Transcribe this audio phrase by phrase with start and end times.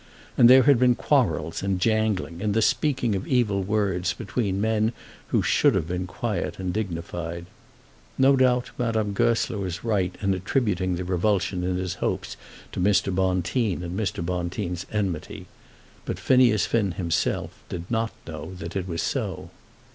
[0.35, 4.93] And there had been quarrels and jangling, and the speaking of evil words between men
[5.27, 7.45] who should have been quiet and dignified.
[8.17, 12.35] No doubt Madame Goesler was right in attributing the revulsion in his hopes
[12.71, 13.13] to Mr.
[13.13, 14.25] Bonteen and Mr.
[14.25, 15.45] Bonteen's enmity;
[16.05, 19.51] but Phineas Finn himself did not know that it was so.